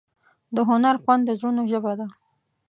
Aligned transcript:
د 0.55 0.57
هنر 0.69 0.95
خوند 1.03 1.21
د 1.25 1.29
زړونو 1.39 1.61
ژبه 1.71 1.93
ده. 1.99 2.07